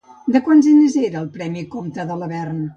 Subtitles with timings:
[0.35, 2.69] De quants diners era el premi Comte de Lavern?